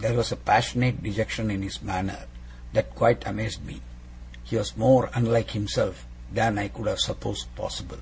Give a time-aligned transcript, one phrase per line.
[0.00, 2.26] There was a passionate dejection in his manner
[2.74, 3.80] that quite amazed me.
[4.44, 8.00] He was more unlike himself than I could have supposed possible.